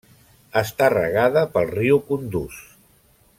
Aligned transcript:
Està 0.61 0.87
regada 0.93 1.43
pel 1.57 1.69
riu 1.73 2.01
Kunduz. 2.09 2.59